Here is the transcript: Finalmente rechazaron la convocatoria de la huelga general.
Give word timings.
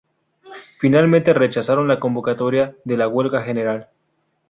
Finalmente 0.79 1.31
rechazaron 1.31 1.87
la 1.87 1.99
convocatoria 1.99 2.75
de 2.85 2.97
la 2.97 3.07
huelga 3.07 3.43
general. 3.43 3.89